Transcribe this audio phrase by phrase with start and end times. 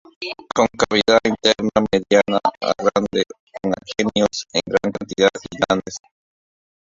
[0.55, 3.23] Con cavidad interna mediana a grande
[3.61, 5.97] con aquenios en gran cantidad y grandes.